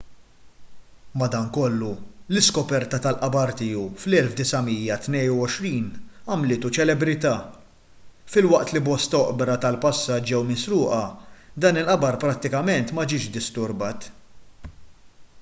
[1.21, 1.89] madankollu
[2.31, 5.91] l-iskoperta tal-qabar tiegħu fl-1922
[6.35, 7.35] għamlitu ċelebrità
[8.37, 11.03] filwaqt li bosta oqbra tal-passat ġew misruqa
[11.67, 14.11] dan il-qabar prattikament ma ġiex disturbat